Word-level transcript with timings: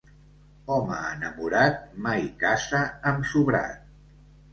Home 0.75 0.95
enamorat 1.09 1.77
mai 2.05 2.23
casa 2.45 2.81
amb 3.11 3.29
sobrat. 3.33 3.85